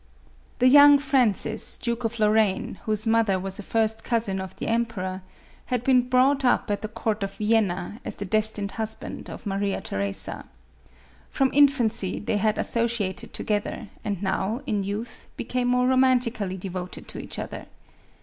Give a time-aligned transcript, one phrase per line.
[0.57, 5.21] The young Francis, Duke of Lorraine, whose mother was a first cousin of the Emperor,
[5.67, 9.79] had been brought up at the court of Vienna, as the destined husband of Maria
[9.79, 10.45] Theresa.
[11.29, 17.07] From infancy, they had associated to gether, and now, in youth, became more romantically devoted
[17.09, 17.67] to each other.